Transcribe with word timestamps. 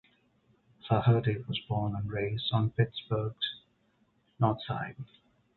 Flaherty 0.87 1.37
was 1.47 1.59
born 1.69 1.93
and 1.95 2.09
raised 2.11 2.51
on 2.51 2.71
Pittsburgh's 2.71 3.61
North 4.39 4.63
Side. 4.65 4.95